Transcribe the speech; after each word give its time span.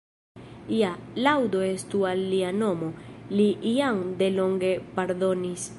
Ja, 0.77 0.93
laŭdo 1.27 1.61
estu 1.73 2.01
al 2.13 2.23
Lia 2.31 2.51
Nomo, 2.63 2.91
Li 3.39 3.49
jam 3.79 4.03
de 4.23 4.33
longe 4.39 4.75
pardonis. 4.97 5.69